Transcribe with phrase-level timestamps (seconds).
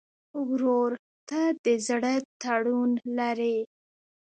[0.47, 0.91] ورور
[1.29, 3.57] ته د زړه تړون لرې.